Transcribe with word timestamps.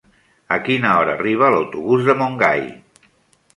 A 0.55 0.55
quina 0.67 0.93
hora 1.01 1.13
arriba 1.19 1.51
l'autobús 1.55 2.09
de 2.11 2.15
Montgai? 2.25 2.67